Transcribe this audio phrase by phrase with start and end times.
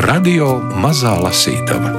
[0.00, 1.90] Radio Mazā Lasītava.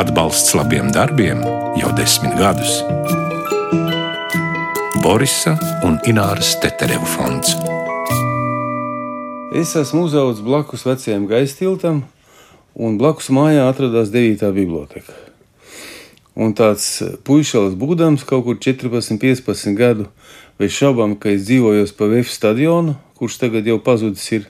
[0.00, 1.42] Atbalsts labiem darbiem
[1.76, 2.78] jau desmit gadus.
[5.04, 5.52] Borisa
[5.84, 7.52] un Ināras Tetereva fonds.
[9.52, 12.06] Es esmu uzaugusi blakus vecajam gaistiltam,
[12.72, 14.40] un blakus mājā atradās 9.
[14.56, 15.12] biblioteka.
[16.40, 20.08] Un tāds puikas būdams, kaut kur 14, 15 gadu,
[20.56, 24.48] bez šaubām, ka es dzīvoju pa VF stadionu, kurš tagad jau pazudis ir.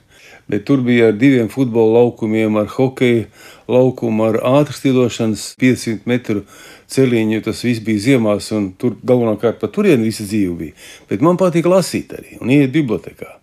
[0.50, 3.26] Bet tur bija ar diviem futbola laukumiem, ar hokeja
[3.70, 6.42] laukumu, ar ātras lidošanas 500 metru
[6.90, 7.42] celiņu.
[7.46, 10.78] Tas viss bija ziemās, un tur galvenokārt pa turieni visa dzīve bija.
[11.10, 13.36] Bet man patīk lasīt arī un iet bibliotekā.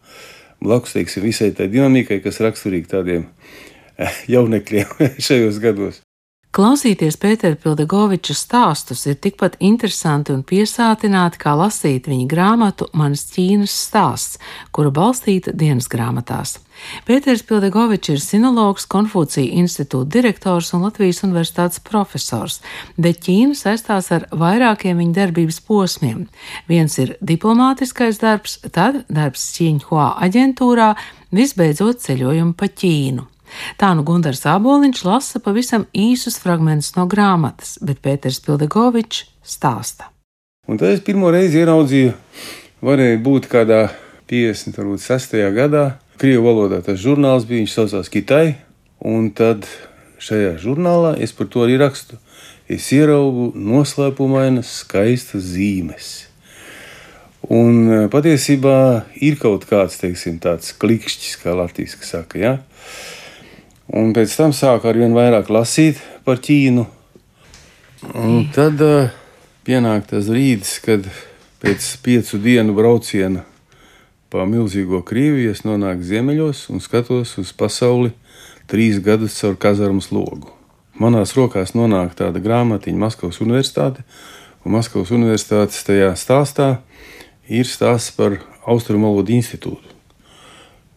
[0.64, 3.30] Blakus teiksim, visai tai dinamikai, kas raksturīga tādiem
[4.34, 6.07] jaunekļiem šajos gados.
[6.58, 13.76] Klausīties Pētera Pildegoviča stāstus ir tikpat interesanti un piesātināti, kā lasīt viņa grāmatu Manas Ķīnas
[13.84, 14.40] stāsts,
[14.74, 16.56] kura balstīta dienas grāmatās.
[17.06, 22.58] Pēters Pildegovičs ir sinologs, Konfūcija institūta direktors un Latvijas universitātes profesors,
[22.98, 26.26] bet Ķīna saistās ar vairākiem viņa darbības posmiem.
[26.66, 30.96] Viens ir diplomātiskais darbs, tad darbs Ķīņhua aģentūrā,
[31.30, 33.30] visbeidzot ceļojumu pa Ķīnu.
[33.80, 40.12] Tā nu Gunārs Aboliņš lasa pavisam īsus fragmentus no grāmatas, bet Pēters Pildegovičs stāsta.
[40.68, 42.14] Un tad es pirmo reizi ieraudzīju,
[42.84, 43.82] varēja būt kādā
[44.28, 45.38] 56.
[45.56, 45.86] gadā.
[46.20, 48.58] Krievu valodā tas žurnāls bija, viņš saucās Kitai,
[49.06, 49.68] un tad
[50.20, 52.18] šajā žurnālā es par to arī rakstu.
[52.68, 56.10] Es ieraugu noslēpumainas, skaistas zīmes.
[57.48, 58.80] Un e, patiesībā
[59.24, 62.54] ir kaut kāds, teiksim, tāds klikšķis, kā Latvijas saka, ja?
[63.88, 66.84] Un pēc tam sāku ar vien vairāk lasīt par Ķīnu.
[68.20, 69.14] Un tad uh,
[69.64, 71.08] pienāk tas brīdis, kad
[71.64, 73.46] pēc piecu dienu brauciena
[74.28, 78.12] pa milzīgo Krieviju es nonāku ziemeļos un skatos uz pasauli
[78.68, 80.52] trīs gadus caur kazarmas logu.
[81.00, 84.04] Manās rokās nonāk tāda grāmatiņa Maskavas Universitāte,
[84.66, 86.74] un Maskavas Universitātes tajā stāstā
[87.48, 89.97] ir stāsts par Austrumu valodu institūtu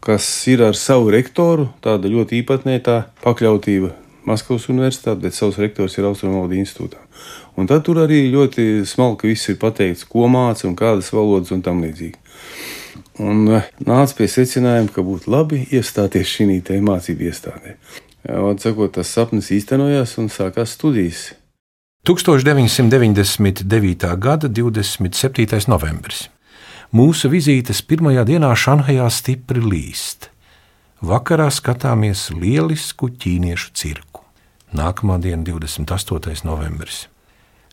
[0.04, 3.92] kas ir ar savu rektoru, tāda ļoti īpatnēta pakļautība
[4.28, 7.00] Maskavas universitāte, bet savs rektors ir Austrumvalodu institūtā.
[7.58, 11.64] Un tad tur arī ļoti smalki viss ir pateikts, ko māca un kādas valodas un
[11.64, 12.18] tam līdzīgi.
[13.20, 17.76] Un eh, nāca pie secinājuma, ka būtu labi iestāties šī mācību iestādē.
[18.28, 21.32] Atsakot, tas sapnis īstenojās un sākās studijas.
[22.08, 24.16] 1999.
[24.20, 25.68] gada 27.
[25.68, 26.28] novembris.
[26.90, 30.26] Mūsu vizītes pirmajā dienā Šanhajā stipri līst.
[31.06, 34.24] Vakarā skatāmies lielisku ķīniešu cirku.
[34.74, 36.42] Nākamā diena, 28.
[36.42, 37.04] novembris.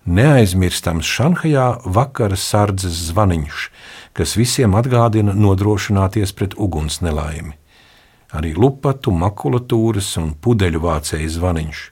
[0.06, 1.66] Neaizmirstams Šanhajā
[1.98, 3.66] vakara sardzes zvaniņš,
[4.14, 7.58] kas visiem atgādina nodrošināties pret uguns nelaimi.
[8.38, 11.86] Arī lupatu, makulatūras un pudeļu vācēju zvaniņš.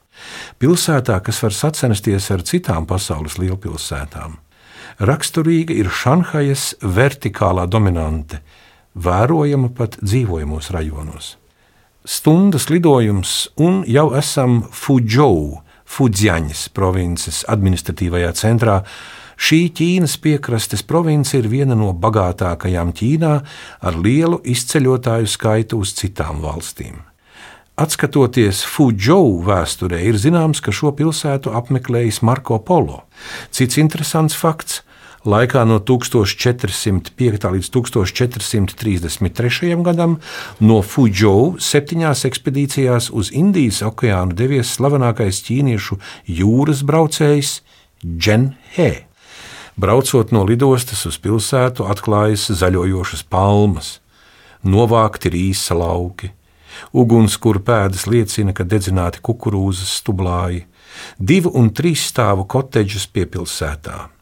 [0.62, 4.44] Pilsētā, kas var sacensties ar citām pasaules lielpilsētām.
[4.95, 8.39] Raksturīga ir Šanhajas vertikālā dominante,
[8.95, 11.33] vērojama pat dzīvojamos rajonos.
[12.07, 18.78] Stundas lidojums un jau esam Fudžou, Fudziaņas provinces administratīvajā centrā.
[19.35, 23.34] Šī Ķīnas piekrastes province ir viena no bagātākajām Ķīnā
[23.84, 27.03] ar lielu izceļotāju skaitu uz citām valstīm.
[27.75, 33.03] Atskatoties Fudžou vēsturē, ir zināms, ka šo pilsētu apmeklējis Marko Polo.
[33.51, 34.84] Cits interesants fakts
[35.25, 37.47] Laikā no 1405.
[37.50, 39.74] līdz 1433.
[39.81, 40.19] gadam
[40.62, 45.97] no Fudžou septiņās ekspedīcijās uz Indijas okeānu devies slavenākais ķīniešu
[46.30, 47.66] jūras braucējs
[48.06, 49.09] Džen He.
[49.81, 54.06] Braucot no lidostas uz pilsētu, atklājas zaļojošas palmas,
[54.62, 56.38] novākti rīsa lauki,
[56.94, 60.69] ugunskura pēdas liecina, ka dedzināti kukurūzas stublāji,
[61.18, 64.14] divu un trīs stāvu kotedžas pie pilsētām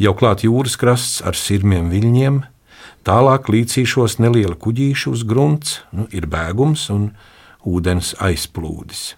[0.00, 2.42] jau klāt jūras krasts ar sirmiem viļņiem,
[3.06, 7.10] tālāk līcīšos neliela kuģīša uz grunts, nu, ir bēgums un
[7.64, 9.14] ūdens aizplūdis.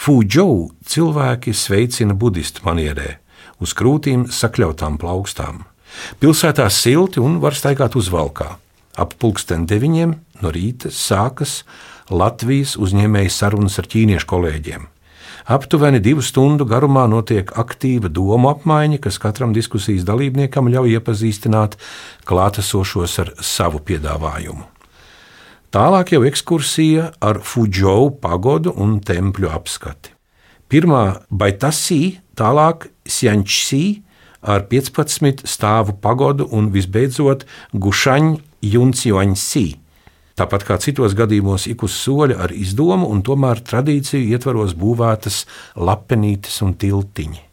[0.00, 3.18] Fūdžou cilvēki sveicina budistu manierē,
[3.60, 5.64] uz krūtīm sakļautām plaukstām.
[6.22, 8.54] Pilsētā silti un var staigāt uzvalkā.
[9.00, 11.62] Ap pulksten deviņiem no rīta sākas
[12.10, 14.88] Latvijas uzņēmēja sarunas ar ķīniešu kolēģiem.
[15.48, 21.78] Aptuveni divu stundu garumā notiek aktīva domu apmaiņa, kas katram diskusijas dalībniekam ļauj iepazīstināt
[22.28, 24.66] klātesošos ar savu piedāvājumu.
[25.70, 30.16] Tālāk jau ekskursija ar Fudžovu pagodu un tempļu apskati.
[30.70, 34.02] Pirmā Baitasī, tālāk Sjančsī
[34.42, 38.32] ar 15 stāvu pagodu un visbeidzot Gušaņ
[38.66, 39.66] Juncjoņsī.
[40.38, 45.44] Tāpat kā citos gadījumos, ik uz soļa ar izdomu un tomēr tradīciju ietvaros būvētas
[45.76, 47.46] lapenītes un tiltiņi.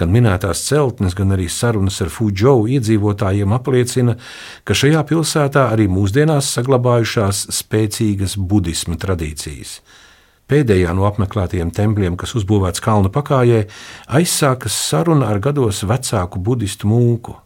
[0.00, 4.16] Gan minētās celtnes, gan arī sarunas ar Fudžovu iedzīvotājiem apliecina,
[4.64, 9.76] ka šajā pilsētā arī mūsdienās saglabājušās spēcīgas budisma tradīcijas.
[10.50, 13.62] Pēdējā no apmeklētajiem tempļiem, kas uzbūvēts kalnu pakājē,
[14.18, 17.36] aizsākas saruna ar gados vecāku budistu mūku.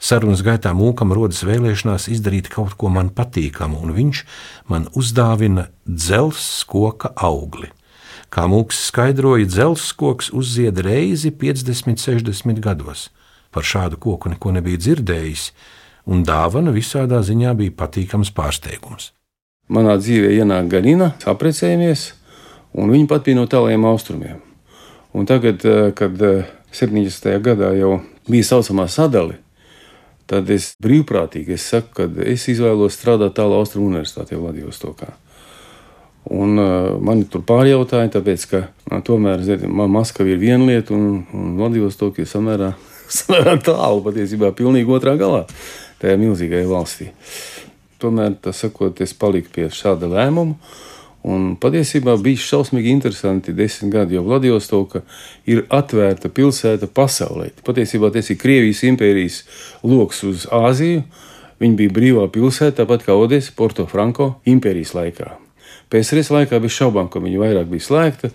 [0.00, 4.24] Sarunas gaitā mūkam rodas vēlēšanās izdarīt kaut ko man patīkamu, un viņš
[4.72, 7.70] man uzdāvina dzelzs koka augli.
[8.34, 13.08] Kā mūks skaidroja, dzelzs koks uzzied reizi 50, 60 gados.
[13.54, 15.50] Par šādu koku neko nebija dzirdējis,
[16.10, 19.12] un dāvana visādā ziņā bija patīkams pārsteigums.
[19.70, 22.10] Manā dzīvē ienāk Galina, apprecējamies,
[22.76, 24.42] un viņa pat bija no tāliem austrumiem.
[25.14, 26.18] Un tagad, eh, kad
[26.74, 27.30] 70.
[27.30, 29.38] Eh, gadā jau bija saucamā sadali,
[30.30, 35.12] tad es brīvprātīgi es saku, ka es izvēlos strādāt tālāk Austrumu Universitātē Vladivostokā.
[36.32, 41.20] Un uh, mani tur pārjautāja, tāpēc, ka uh, tomēr man Maskava ir viena lieta, un,
[41.36, 42.72] un Vladivostok ir samērā,
[43.20, 45.44] samērā tālu, patiesībā pilnīgi otrā galā
[46.00, 47.10] tajā milzīgajā valstī.
[48.00, 50.56] Tomēr, tas sakot, es paliku pie šāda lēmuma.
[51.24, 55.00] Un patiesībā bija šausmīgi interesanti desmit gadi, jo Vladivostoka
[55.48, 57.48] ir atvērta pilsēta pasaulē.
[57.64, 59.38] Patiesībā tas ir Krievijas impērijas
[59.88, 61.06] lokus uz Āziju.
[61.62, 65.30] Viņa bija brīvā pilsēta, tāpat kā Odesa, Porto Franko impērijas laikā.
[65.88, 68.30] PSRS laikā bez šaubām, ka viņa vairāk bija slēgta,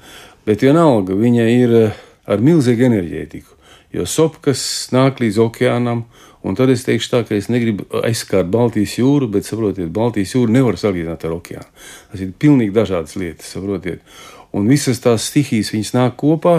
[0.47, 3.57] bet vienalga viņa ir eh, ar milzīgu enerģētiku.
[3.93, 4.61] Jo sopkas
[4.93, 6.03] nāk līdz okeānam,
[6.43, 10.53] un tad es teikšu tā, ka es negribu aizskārt Baltijas jūru, bet saprotiet, Baltijas jūru
[10.55, 11.69] nevar salīdzināt ar okeānu.
[12.11, 14.03] Tas ir pilnīgi dažādas lietas, saprotiet.
[14.55, 16.57] Un visas tās stihijas viņas nāk kopā.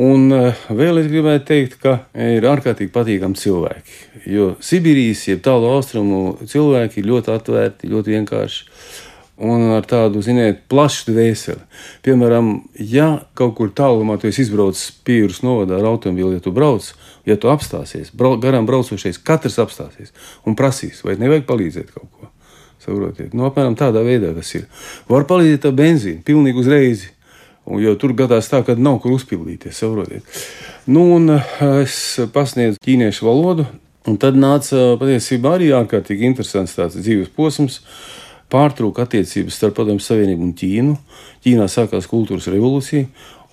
[0.00, 3.96] Un eh, vēl es gribētu teikt, ka ir ārkārtīgi patīkami cilvēki.
[4.30, 8.68] Jo Sibīrijas, jeb tālu austrumu cilvēki ir ļoti atvērti, ļoti vienkārši
[9.40, 11.62] un ar tādu, ziniet, plašu dvēseli.
[12.04, 16.90] Piemēram, ja kaut kur tālumā tu izbrauc pīrus novadā ar automobili, ja tu brauc,
[17.28, 20.12] ja tu apstāsies, brau, garām braucošais, katrs apstāsies
[20.44, 22.28] un prasīs, vai nevajag palīdzēt kaut ko.
[22.80, 24.64] Saprotiet, nu, apmēram tādā veidā tas ir.
[25.08, 27.08] Var palīdzēt ar benzīnu, pilnīgi uzreiz.
[27.68, 29.76] Un, jo tur gadās tā, ka nav kur uzpildīties.
[29.82, 30.40] Saprotiet.
[30.88, 31.50] Nu, un eh,
[31.82, 31.94] es
[32.32, 33.66] pasniedzu ķīniešu valodu,
[34.08, 37.82] un tad nāca patiesībā arī ārkārtīgi interesants tāds dzīves posms
[38.50, 40.96] pārtrūka attiecības starp Padomju Savienību un Ķīnu.
[41.44, 43.06] Ķīnā sākās kultūras revolūcija,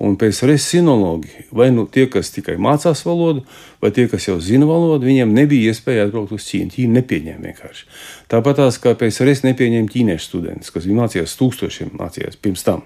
[0.04, 3.42] un PSRS sinologi, vai nu tie, kas tikai mācās valodu,
[3.82, 6.74] vai tie, kas jau zina valodu, viņiem nebija iespēja atbraukt uz Ķīnu.
[6.76, 7.88] Ķīna nepieņēma vienkārši.
[8.30, 12.86] Tāpat tās kā PSRS nepieņēma ķīniešu studentus, kas mācījās tūkstošiem, mācījās pirms tam,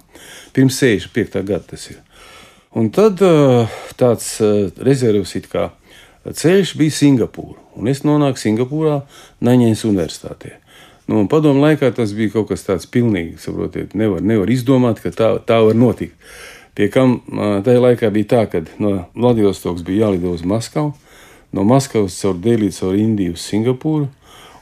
[0.55, 1.43] pirms 65.
[1.43, 1.99] gada tas ir.
[2.79, 3.19] Un tad
[3.99, 4.31] tāds
[4.79, 5.67] rezervs it kā
[6.23, 9.01] ceļš bija Singapūra, un es nonāku Singapūrā
[9.43, 10.60] Naņēnas universitātē.
[11.11, 15.31] Nu, padomu laikā tas bija kaut kas tāds pilnīgi, saprotiet, nevar, nevar izdomāt, ka tā,
[15.43, 16.15] tā var notikt.
[16.77, 17.17] Pie kam
[17.65, 20.93] tajā laikā bija tā, ka no Vladivostovas bija jālido uz Maskavu,
[21.51, 24.07] no Maskavas caur Dēlī, caur Indiju uz Singapūru,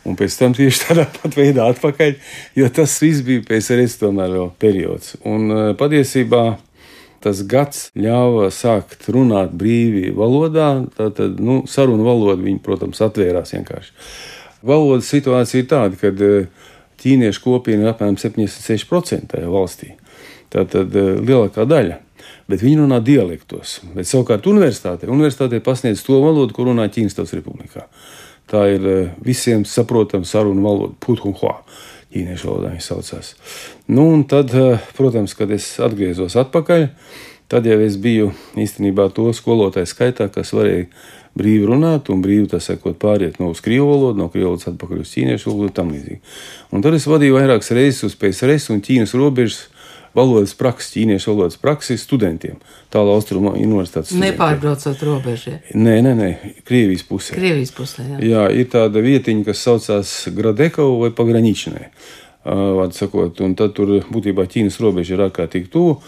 [0.09, 2.17] un pēc tam tieši tādā pat veidā atpakaļ,
[2.57, 5.13] jo tas viss bija PSRS tomēr vēl periods.
[5.29, 6.43] Un patiesībā
[7.21, 13.93] tas gads ļāva sākt runāt brīvi valodā, tātad, nu, sarunu valoda, viņi, protams, atvērās vienkārši.
[14.65, 16.47] Valodas situācija ir tāda, ka eh,
[16.99, 19.93] ķīniešu kopiena ir apmēram 76% tajā valstī.
[20.51, 21.99] Tā tad eh, lielākā daļa.
[22.49, 23.77] Bet viņi runā dialektos.
[23.93, 27.85] Bet savukārt universitātē, universitātē pasniedz to valodu, ko runā Ķīnas Tautas Republikā.
[28.49, 31.59] Tā ir eh, visiem saprotama sarunu valoda, puthunhua.
[32.09, 33.35] Ķīniešu valodā viņa saucās.
[33.87, 34.51] Nu, un tad,
[34.97, 36.87] protams, kad es atgriezos atpakaļ,
[37.53, 40.89] tad jau es biju īstenībā to skolotāju skaitā, kas varēja
[41.39, 45.03] brīvi runāt un brīvi tas sekot pāriet no uz krievu valodu, no krievu valodas atpakaļ
[45.05, 46.21] uz ķīniešu valodu un tam līdzīgi.
[46.75, 49.67] Un tad es vadīju vairākas reizes uz PSRS un Ķīnas robežas
[50.15, 52.57] valodas praksi, ķīniešu valodas praksi studentiem.
[52.93, 54.15] Tālāk, Austrumu universitātes.
[54.19, 55.57] Nepārbraucot robežu.
[55.77, 56.29] Nē, nē, nē,
[56.67, 57.37] Krievijas pusē.
[57.37, 58.21] Krievijas pusē, jā.
[58.25, 58.47] jā.
[58.61, 61.91] Ir tāda vietiņa, kas saucās Gradekova vai Pagraničnē.
[62.49, 65.99] Sakot, un tad tur būtībā Ķīnas robeža ir ārkārtīgi tuvu.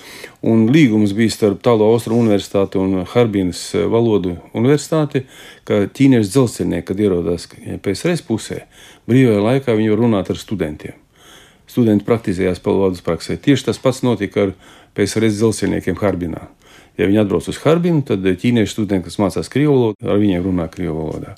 [0.42, 5.26] Līgums bija starp Tālo Austrumu universitāti un Harbīnas valodu universitāti,
[5.70, 7.46] ka ķīniešu dzelzceļnieki, kad ierodās
[7.86, 8.64] PSRS pusē,
[9.12, 10.98] brīvajā laikā viņi var runāt ar studentiem.
[11.70, 13.38] Studenti praktizējās valodas praksē.
[13.38, 14.56] Tieši tas pats notika ar
[14.98, 16.48] PSRS dzelzceļniekiem Harbinā.
[16.98, 20.66] Ja viņi atbrauc uz Harbinu, tad ķīniešu studenti, kas mācās krievu valodu, ar viņiem runā
[20.74, 21.38] krievu valodā.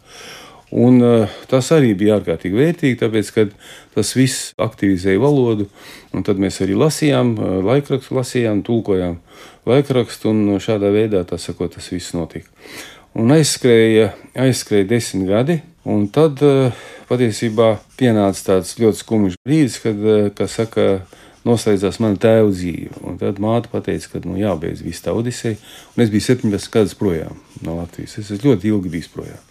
[0.73, 3.45] Un, uh, tas arī bija ārkārtīgi vērtīgi, tāpēc, ka
[3.93, 5.67] tas viss aktivizēja valodu.
[6.25, 9.19] Tad mēs arī lasījām, uh, laikrakstu lasījām, tulkojām
[9.69, 12.49] laikrakstu, un šādā veidā tas, sako, tas viss notika.
[13.13, 14.09] Un aizskrēja,
[14.41, 16.39] aizskrēja desmit gadi, Un tad
[17.09, 20.05] patiesībā pienāca tāds ļoti skumjš brīdis, kad,
[20.37, 20.85] kā saka,
[21.43, 23.01] noslēdzās mana tēva dzīve.
[23.03, 25.59] Un tad māte teica, ka nu, jābeidz viss tā Odiseja.
[25.95, 28.15] Un es biju 17 gadus projām no Latvijas.
[28.21, 29.41] Es ļoti ilgi bijis projām.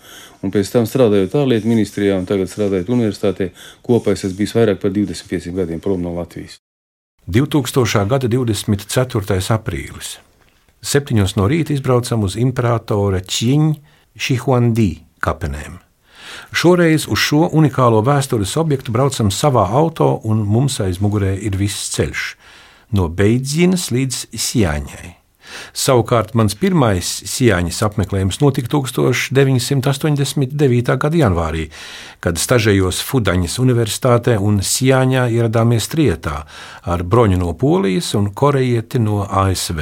[0.42, 3.52] Un pēc tam strādājot ārlietu ministrijā un tagad strādājot universitātē,
[3.86, 6.58] kopā es bijis vairāk par 25 gadiem prom no Latvijas.
[7.30, 8.08] 2000.
[8.10, 9.38] gada 24.
[9.54, 10.16] aprīlis.
[10.82, 14.90] Septiņos no rīta izbraucam uz imperatora Čiņa Šihuandī
[15.22, 15.78] kapenēm.
[16.50, 21.92] Šoreiz uz šo unikālo vēstures objektu braucam savā auto, un mums aiz mugurē ir viss
[21.94, 22.26] ceļš
[22.98, 25.21] no Beidzinas līdz Sjāņai.
[25.72, 30.96] Savukārt mans pirmais Sijāņas apmeklējums notika 1989.
[31.04, 31.64] gada janvārī,
[32.20, 36.36] kad stažējos Fudaņas Universitātē un Sijāņā ieradāmies trietā
[36.82, 39.80] ar broņu no Polijas un korejieti no ASV.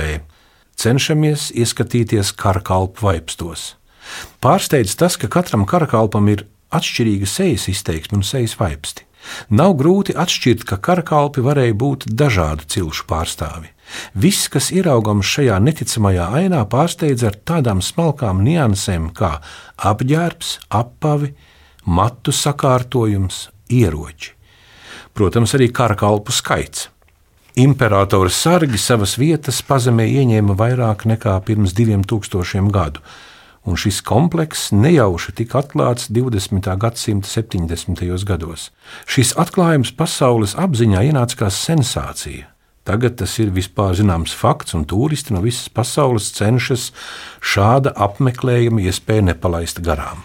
[0.81, 3.77] Cenšamies ieskatīties karakalpu vaipstos.
[4.41, 9.05] Pārsteidz tas, ka katram karakalpam ir atšķirīga sejas izteiksme un sejas vaipsti.
[9.53, 13.69] Nav grūti atšķirt, ka karakalpi varēja būt dažādu cilšu pārstāvi.
[14.14, 19.37] Viss, kas ieraugams šajā neticamajā ainā, pārsteidz ar tādām smalkām niansēm kā
[19.90, 21.32] apģērbs, apavi,
[21.87, 24.35] matu sakārtojums, ieroči.
[25.14, 26.88] Protams, arī karakalpu skaits.
[27.59, 33.02] Imperatora sargi savas vietas pazemē ieņēma vairāk nekā pirms diviem tūkstošiem gadu,
[33.66, 36.70] un šis komplekss nejauši tika atklāts 20.
[36.80, 38.06] gadsimta 70.
[38.28, 38.70] gados.
[39.11, 42.50] Šis atklājums pasaules apziņā ienāca kā sensācija.
[42.90, 46.88] Tagad tas ir vispār zināms fakts, un turisti no visas pasaules cenšas
[47.38, 50.25] šāda apmeklējuma iespēju nepalaist garām.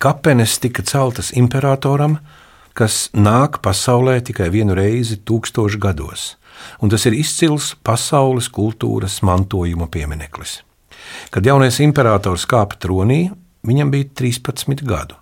[0.00, 2.16] Kapenes tika celtas imperatoram,
[2.72, 6.24] kas nāk pasaulē tikai vienu reizi tūkstošu gados,
[6.80, 10.62] un tas ir izcils pasaules kultūras mantojuma piemineklis.
[11.28, 13.26] Kad jaunais imperators kāpa tronī,
[13.68, 15.20] viņam bija 13 gadu.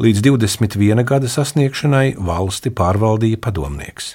[0.00, 4.14] Līdz 21 gada sasniegšanai valsti pārvaldīja padomnieks.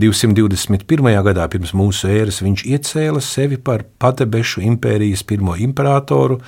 [0.00, 1.10] 221.
[1.28, 6.40] gadā pirms mūsu ēras viņš iecēla sevi par Patebešu impērijas pirmo imperatoru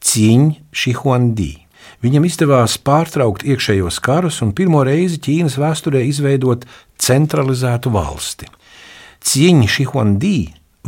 [0.00, 1.52] Cīņu Šihuandī.
[2.00, 6.64] Viņam izdevās pārtraukt iekšējos karus un pirmo reizi Ķīnas vēsturē izveidot
[7.00, 8.48] centralizētu valsti.
[9.20, 10.38] Cīņa Šihuandī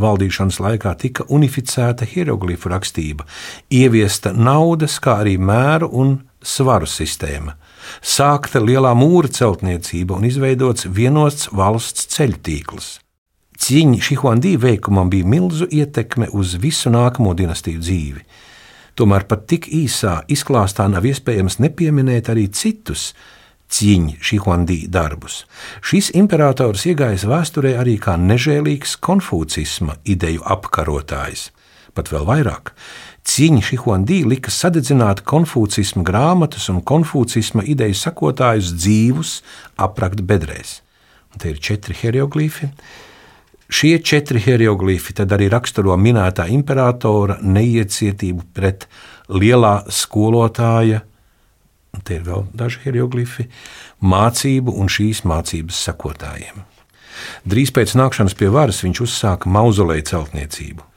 [0.00, 3.26] valdīšanas laikā tika unificēta hieroglifu rakstība,
[3.72, 7.56] ieviesta naudas, kā arī mēru un svaru sistēma,
[8.02, 12.90] sākta lielā mūra celtniecība un izveidots vienots valsts ceļu tīkls.
[13.62, 18.24] Cīņa Šihuandī veikumam bija milzu ietekme uz visu nākamo dinastiju dzīvi.
[18.98, 23.12] Tomēr pat tik īsā izklāstā nav iespējams nepieminēt arī citus
[23.72, 25.44] cīņa Šihuandī darbus.
[25.80, 31.50] Šis imperators iegājis vēsturē arī kā nežēlīgs konfūcisma ideju apkarotājs.
[31.92, 32.72] Pat vēl vairāk,
[33.22, 39.36] Cīņa Šihuandī lika sadedzināt konfūcisma grāmatas un konfūcisma ideju sakotājus dzīvus,
[39.78, 40.80] aprakt bedrēs.
[41.32, 42.68] Un te ir četri hieroglifi.
[43.72, 48.88] Šie četri hieroglifi arī raksturo minētā imperatora neiecietību pret
[49.32, 51.00] lielā skolotāja,
[51.94, 53.48] un te ir vēl daži hieroglifi,
[54.02, 56.66] mācību un šīs mācības sakotājiem.
[57.48, 60.91] Drīz pēc nākšanas pie varas viņš uzsāka mauzoleja celtniecību.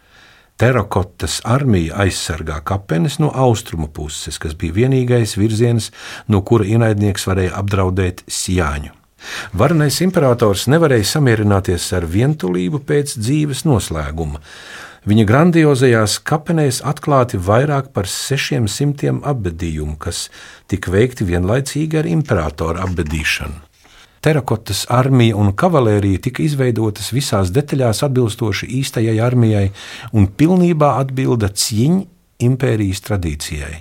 [0.56, 5.90] Terakotas armija aizsargā kapenes no austrumu puses, kas bija vienīgais virziens,
[6.32, 8.94] no kura ienaidnieks varēja apdraudēt Sjāņu.
[9.52, 14.40] Varenais imperators nevarēja samierināties ar vientulību pēc dzīves noslēguma.
[15.06, 20.30] Viņa grandiozajās kapenēs atklāti vairāk par 600 apbedījumu, kas
[20.72, 23.65] tika veikti vienlaicīgi ar imperatora apbedīšanu
[24.26, 29.68] terakotas armija un kavalērija tika izveidotas visās detaļās atbilstoši īstajai armijai
[30.18, 32.06] un pilnībā atbilda cīņu
[32.46, 33.76] impērijas tradīcijai.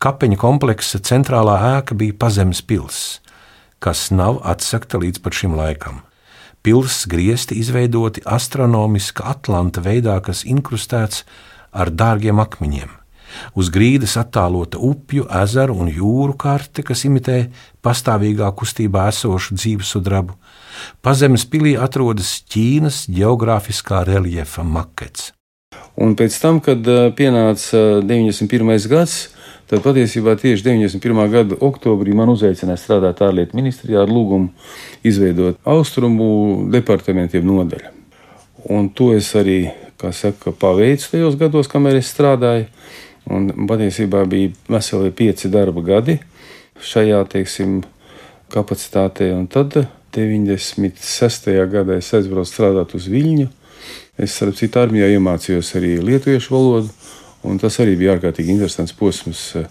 [0.00, 3.26] Kapeņa kompleksa centrālā ēka bija pazemes pilsēta,
[3.80, 6.00] kas nav atsakta līdz šim laikam.
[6.64, 11.24] Pilsētas griezti izveidoti astronomiska atlanta veidā, kas inkrustēts
[11.72, 12.99] ar dārgiem akmeņiem.
[13.54, 17.40] Uz grīdas attēlota upju, ezeru un jūru karte, kas imitē
[17.84, 20.36] pastāvīgā kustībā esošu dzīvesudrabu.
[21.04, 25.32] Pazemes pilī atrodas Ķīnas geogrāfiskā reljefa makets.
[26.00, 28.88] Un pēc tam, kad pienāca 91.
[28.88, 29.16] gads,
[29.70, 31.20] tad patiesībā tieši 91.
[31.30, 34.50] gada oktobrī man uzaicināja strādāt ārlietu ministrijā ar lūgumu
[35.06, 36.30] izveidot austrumu
[36.72, 37.92] departamentiem nodaļu.
[38.70, 39.70] Un to es arī,
[40.00, 42.66] kā saka, paveicu tajos gados, kamēr es strādāju.
[43.30, 46.18] Un patiesībā bija veseli pieci darba gadi
[46.80, 47.82] šajā teiksim,
[48.50, 49.30] kapacitātē.
[49.36, 49.76] Un tad
[50.16, 51.52] 96.
[51.70, 53.48] gadā es aizbraucu strādāt uz Viļņu.
[54.20, 56.90] Es ar citu armijā iemācījos arī lietuviešu valodu,
[57.46, 59.68] un tas arī bija ārkārtīgi interesants posms eh,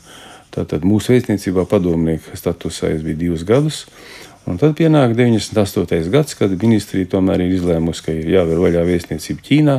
[0.50, 3.84] Tātad mūsu vēstniecībā padomnieka statusā es biju divus gadus.
[4.50, 6.10] Un tad pienāk 98.
[6.10, 9.75] gads, kad ministrija tomēr ir izlēmusi, ka ir jāver vaļā vēstniecība Ķīnā.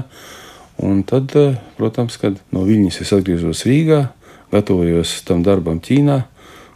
[0.83, 4.07] Un tad, eh, protams, kad no Viņas es atgriezos Rīgā,
[4.53, 6.23] gatavojos tam darbam Ķīnā.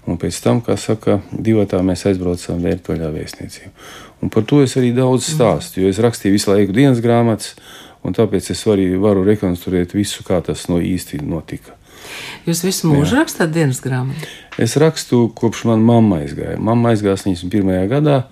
[0.05, 3.71] Un pēc tam, kā saka, divatā mēs aizbraucām vērtvaļā vēstniecību.
[4.21, 7.55] Un par to es arī daudz stāstu, jo es rakstīju visu laiku dienas grāmatas,
[8.05, 11.73] un tāpēc es arī varu rekonstruēt visu, kā tas no īsti notika.
[12.45, 13.23] Jūs visu mūžu Jā.
[13.23, 14.29] rakstāt dienas grāmatu?
[14.61, 16.59] Es rakstu kopš man mamma aizgāja.
[16.61, 17.89] Mamma aizgāja 81.
[17.89, 18.27] gadā,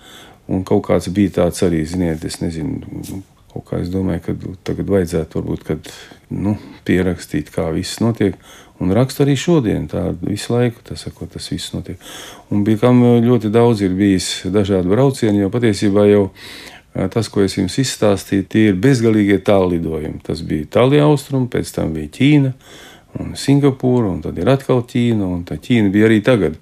[0.47, 4.89] un kaut kāds bija tāds arī, ziniet, es nezinu, kaut kā es domāju, ka tagad
[4.89, 5.89] vajadzētu varbūt, kad,
[6.33, 6.57] nu,
[6.87, 8.37] pierakstīt, kā viss notiek.
[8.81, 12.01] Un raksta arī šodien, tā visu laiku tas, sako, tas viss notiek.
[12.51, 16.23] Un bija kam ļoti daudz ir bijis dažādi braucieni, jo patiesībā jau
[17.13, 20.21] tas, ko es jums izstāstīju, tie ir bezgalīgie tāllidojumi.
[20.25, 22.53] Tas bija Tālija austrumi, pēc tam bija Ķīna
[23.21, 26.55] un Singapūra, un tad ir atkal Ķīna, un tā Ķīna bija arī tagad,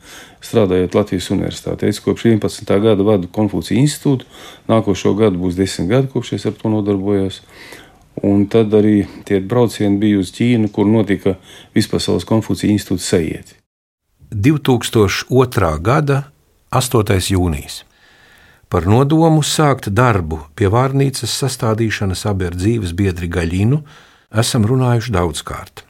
[0.43, 1.89] strādājot Latvijas universitātē.
[1.89, 2.73] Es kopš 11.
[2.83, 4.27] gada vadu Konfūcija institūtu,
[4.71, 7.41] nākošo gadu būs desmit gadi, kopš es ar to nodarbojos.
[8.27, 11.37] Un tad arī tie braucieni bija uz Ķīnu, kur notika
[11.75, 13.55] Vispasaules konfūcija institūta sajieti.
[14.31, 15.71] 2002.
[15.83, 16.25] gada
[16.71, 17.15] 8.
[17.31, 17.81] jūnijas.
[18.71, 23.81] Par nodomu sākt darbu pie vārnīcas sastādīšanas abi ar dzīves biedri Gaļinu
[24.43, 25.83] esam runājuši daudzkārt.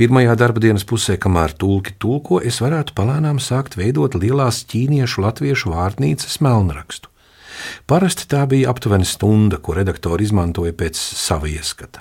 [0.00, 5.74] Pirmajā darba dienas pusē, kamēr tulki tulko, es varētu palēnām sākt veidot lielās ķīniešu latviešu
[5.74, 7.10] vārnīcas melnrakstu.
[7.84, 12.00] Parasti tā bija aptuveni stunda, ko redaktori izmantoja pēc sava ieskata.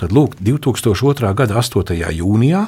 [0.00, 1.34] Tad, lūk, 2002.
[1.36, 1.92] gada 8.
[2.16, 2.62] jūnijā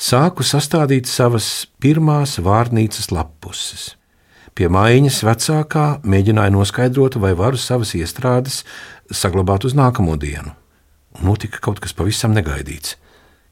[0.00, 3.98] sāku sastādīt savas pirmās vārnīcas lappuses.
[4.56, 8.62] Pie mājiņas vecākā mēģināju noskaidrot, vai varu savas iestrādes
[9.12, 10.56] saglabāt uz nākamo dienu.
[11.20, 12.96] Notika kaut kas pavisam negaidīts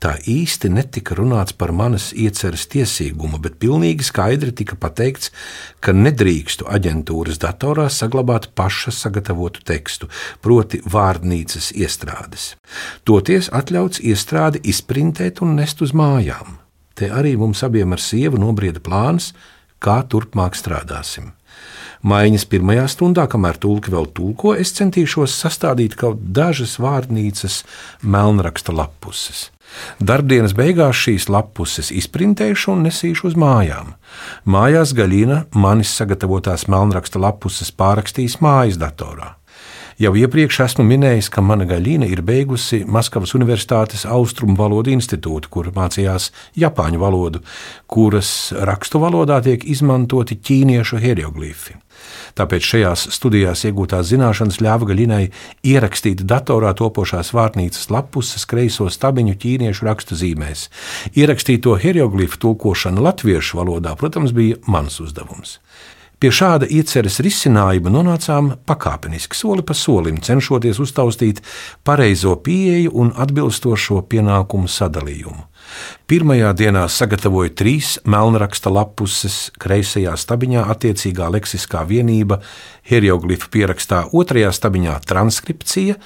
[0.02, 5.32] tā īsti netika runāts par manas ieceres tiesīgumu, bet pilnīgi skaidri tika pateikts,
[5.80, 10.10] ka nedrīkstu aģentūras datorā saglabāt paša sagatavotu tekstu,
[10.44, 12.52] proti vārdnīcas iestrādes.
[13.08, 16.58] Toties atļauts iestrādi izprintēt un nest uz mājām.
[16.98, 19.32] Te arī mums abiem ar sievu nobrieda plāns,
[19.78, 21.37] kā turpmāk strādāsim.
[22.06, 27.62] Maiņas pirmajā stundā, kamēr tulki vēl tulko, es centīšos sastādīt kaut dažas vārnīcas
[28.02, 29.48] melnraksta lapuses.
[30.00, 33.92] Darbdienas beigās šīs lapuses izprintēšu un nesīšu uz mājām.
[34.48, 39.37] Mājās Gaļina manis sagatavotās melnraksta lapuses pārrakstīs mājas datorā.
[39.98, 45.72] Jau iepriekš esmu minējis, ka mana gaļīna ir beigusi Maskavas Universitātes Austrumu valodu institūtu, kur
[45.74, 47.40] mācījās japāņu valodu,
[47.90, 51.74] kuras rakstu valodā tiek izmantoti ķīniešu hieroglifi.
[52.38, 55.24] Tāpēc šajās studijās iegūtās zināšanas ļāva Gaļinai
[55.66, 60.68] ierakstīt datorā topošās vārnīcas lapuses kreiso stabiņu ķīniešu rakstu zīmēs.
[61.18, 65.58] Ierakstīto hieroglifu tulkošana latviešu valodā, protams, bija mans uzdevums.
[66.18, 71.38] Pie šāda ieceres risinājuma nonācām pakāpeniski, soli pa solim, cenšoties uztaustīt
[71.86, 75.44] pareizo pieeju un atbilstošo pienākumu sadalījumu.
[76.10, 82.40] Pirmajā dienā sagatavoju trīs melnraksta lapuses, kreisajā stabiņā attiecīgā leksiskā vienība,
[82.90, 86.00] hieroglifu pierakstā, otrajā stabiņā transkripcija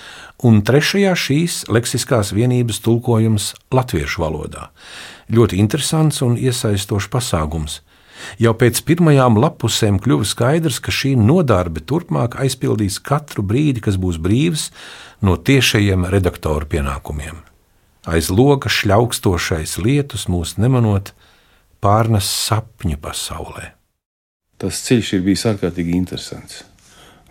[0.45, 4.69] un trešajā šīs leksiskās vienības tulkojums latviešu valodā.
[5.33, 7.81] Ļoti interesants un iesaistošs pasākums.
[8.43, 14.21] Jau pēc pirmajām lapusēm kļuva skaidrs, ka šī nodarbe turpmāk aizpildīs katru brīdi, kas būs
[14.23, 14.71] brīvs
[15.23, 17.43] no tiešajiem redaktoru pienākumiem.
[18.07, 21.13] Aiz loga šļaukstošais lietus mūs nemanot
[21.83, 23.73] pārnes sapņu pasaulē.
[24.59, 26.63] Tas ceļš ir bijis ārkārtīgi interesants,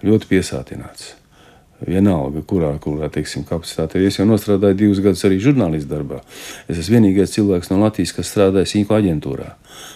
[0.04, 1.16] ļoti piesātināts.
[1.82, 4.10] Vienalga, kurā, kurā teiksim, kapacitāte ir.
[4.12, 6.20] Es jau strādāju divus gadus arī žurnālistu darbā.
[6.70, 9.56] Es esmu vienīgais cilvēks no Latvijas, kas strādāja Sīnko aģentūrā,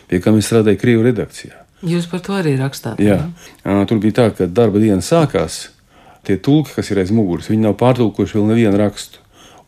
[0.10, 1.62] pie kam es strādāju Krievu redakcijā.
[1.86, 3.02] Jūs par to arī rakstāt?
[3.04, 3.20] Jā,
[3.62, 3.76] jā.
[3.90, 5.68] tur bija tā, ka darba diena sākās.
[6.26, 9.22] Tie tulki, kas ir aiz muguras, viņi nav pārtulkojuši vēl nevienu rakstu.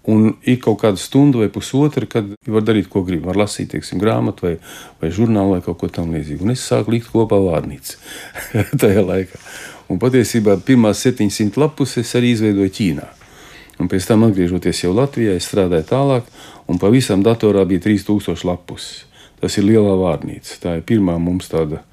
[0.07, 3.25] Un ir kaut kāda stunda vai pusotra, kad var darīt, ko grib.
[3.27, 4.53] Var lasīt, teiksim, grāmatu vai,
[5.01, 6.47] vai žurnālu vai kaut ko tamlīdzīgu.
[6.47, 7.99] Un es sāku likt kopā vārnīcu
[8.81, 9.41] tajā laikā.
[9.87, 13.05] Un patiesībā pirmās 700 lapus es arī izveidoju Ķīnā.
[13.79, 16.31] Un pēc tam, atgriežoties jau Latvijā, es strādāju tālāk,
[16.67, 19.05] un pavisam datorā bija 3000 lapus.
[19.39, 20.57] Tas ir lielā vārnīca.
[20.63, 21.83] Tā ir pirmā mums tāda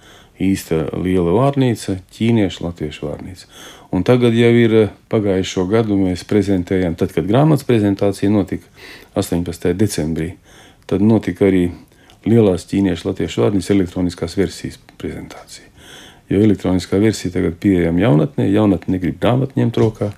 [0.42, 3.50] īsta liela vārnīca, ķīniešu, latviešu vārnīca.
[3.94, 8.66] Un tagad jau ir eh, pagājušo gadu mēs prezentējām, tad, kad grāmatas prezentācija notika
[9.20, 9.70] 18.
[9.78, 10.32] decembrī,
[10.90, 11.68] tad notika arī
[12.26, 15.73] lielās ķīniešu, latviešu vārnīcas elektroniskās versijas prezentācija
[16.30, 18.48] jo elektroniskā versija tagad pieejama jaunatnē.
[18.52, 20.10] Jaunatne negrib grāmatu ņemt rokā,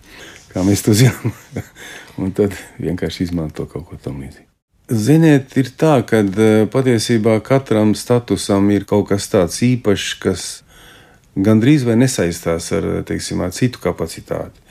[0.52, 1.34] kā mēs to zinām.
[2.20, 4.46] un tad vienkārši izmanto kaut ko tamlīdzīgu.
[4.86, 6.20] Ziniet, ir tā, ka
[6.70, 10.44] patiesībā katram statusam ir kaut kas tāds īpašs, kas
[11.34, 14.62] gandrīz vai nesaistās ar, teiksim, ar citu kapacitāti.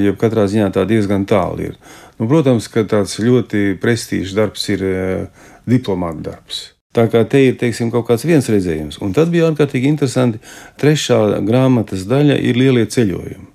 [0.00, 1.76] Ja katrā ziņā tā diezgan tālu ir.
[2.16, 4.86] Nu, protams, ka tāds ļoti prestižs darbs ir
[5.68, 6.70] diplomāta darbs.
[6.92, 8.98] Tā kā te ir teiksim, kaut kāds viens redzējums.
[9.04, 10.42] Un tad bija ārkārtīgi interesanti.
[10.80, 13.48] Trešā grāmatas daļa ir lielie ceļojumi.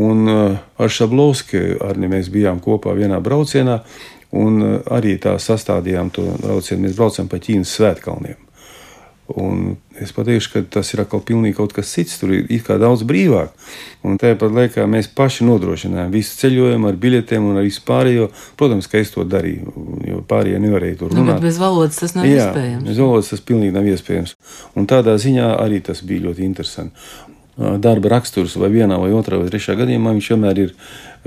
[0.00, 3.80] Un ar Šablovski arī mēs bijām kopā vienā braucienā,
[4.36, 6.84] un arī tā sastādījām to braucienu.
[6.84, 8.49] Mēs braucam pa Ķīnas svētkalniem.
[9.38, 12.16] Un es pateikšu, ka tas ir atkal pilnīgi kaut kas cits.
[12.18, 13.52] Tur ir it kā daudz brīvāk.
[14.02, 18.26] Un tāpat laikā mēs paši nodrošinājām visu ceļojumu ar biļetēm un ar vispārējo.
[18.58, 19.74] Protams, ka es to darīju,
[20.08, 21.38] jo pārējie nevarēja tur Nu, runāt.
[21.38, 22.84] bet bez valodas tas nav Jā, iespējams.
[22.90, 24.34] bez valodas tas pilnīgi nav iespējams.
[24.74, 26.96] Un tādā ziņā arī tas bija ļoti interesanti.
[27.60, 30.70] Darba raksturs vai vienā, vai otrā, vai trešā gadījumā viņš vienmēr ir,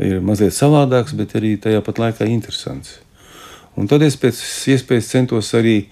[0.02, 2.98] ir mazliet savādāks, bet arī tajā pat laikā interesants.
[3.78, 4.40] Un tad es pēc
[4.74, 5.86] iespējas centos arī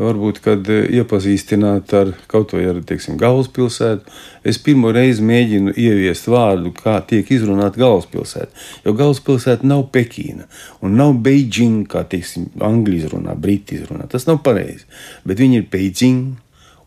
[0.00, 4.12] varbūt, kad iepazīstināt ar kaut vai ar, teiksim, galvaspilsētu.
[4.46, 8.50] Es pirmo reizi mēģinu ieviest vārdu, kā tiek izrunāta galvaspilsēta.
[8.86, 10.48] Jo galvaspilsēta nav Pekīna
[10.84, 14.08] un nav Beidžina, kā, teiksim, angļu izrunā, briti izrunā.
[14.10, 14.86] Tas nav pareizi.
[15.26, 16.38] Bet viņi ir Beidžina.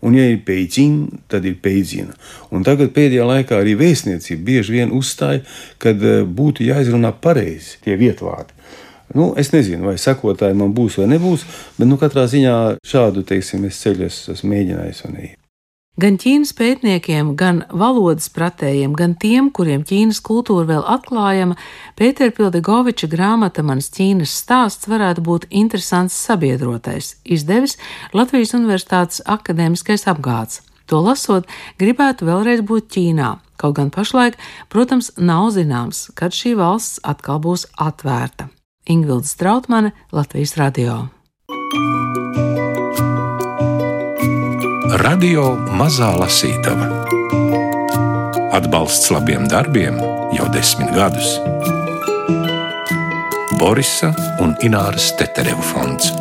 [0.04, 2.10] Un, ja ir Beidžina, tad ir.
[2.52, 5.46] Un tagad pēdējā laikā arī vēstniecība bieži vien uzstāja,
[5.80, 5.94] ka
[6.28, 8.52] būtu jāizrunā pareizi tie vietvārdi.
[9.14, 11.46] Nu, es nezinu, vai sekotāji man būs vai nebūs,
[11.78, 15.06] bet nu, katrā ziņā šādu teiksim, es ceļu es, esmu mēģinājis.
[15.10, 15.18] Un,
[16.02, 21.54] Gan Ķīnas pētniekiem, gan valodas pratējiem, gan tiem, kuriem Ķīnas kultūra vēl atklājama,
[21.94, 27.78] Pētera Pildegoviča grāmata Mans Ķīnas stāsts varētu būt interesants sabiedrotais, izdevis
[28.10, 30.64] Latvijas Universitātes akadēmiskais apgāds.
[30.90, 31.46] To lasot,
[31.78, 33.30] gribētu vēlreiz būt Ķīnā,
[33.62, 34.42] kaut gan pašlaik,
[34.74, 38.50] protams, nav zināms, kad šī valsts atkal būs atvērta.
[38.86, 41.08] Ingvilda Strautmane, Latvijas radio.
[45.00, 46.90] Radio Mazā Lasītava.
[48.54, 49.98] Atbalsts labiem darbiem
[50.36, 51.38] jau desmit gadus.
[53.56, 54.12] Borisa
[54.44, 56.12] un Ināras Teterevu fonds.